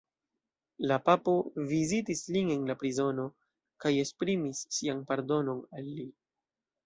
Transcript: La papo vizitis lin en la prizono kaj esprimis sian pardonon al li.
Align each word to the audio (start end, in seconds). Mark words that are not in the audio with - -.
La 0.91 0.95
papo 1.09 1.33
vizitis 1.71 2.23
lin 2.37 2.49
en 2.55 2.63
la 2.69 2.75
prizono 2.83 3.25
kaj 3.85 3.91
esprimis 4.05 4.63
sian 4.77 5.05
pardonon 5.11 5.61
al 5.81 5.93
li. 5.99 6.07